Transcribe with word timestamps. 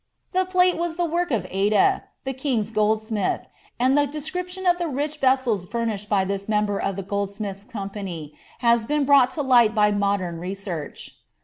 The 0.33 0.45
plate 0.45 0.77
was 0.79 0.95
the 0.95 1.05
woik 1.05 1.29
of 1.29 1.45
Ade. 1.51 2.01
the 2.23 2.33
king's 2.33 2.71
goldsmitl^ 2.71 3.45
Bthf 3.79 4.11
description 4.11 4.65
of 4.65 4.79
the 4.79 4.87
rich 4.87 5.17
vessels 5.17 5.65
furnished 5.67 6.09
by 6.09 6.25
this 6.25 6.49
member 6.49 6.79
of 6.79 6.95
the 6.95 7.03
'''»company 7.69 8.33
has 8.61 8.83
been 8.85 9.05
brought 9.05 9.37
lo 9.37 9.43
light 9.43 9.75
by 9.75 9.91
modem 9.91 10.39
research. 10.39 11.19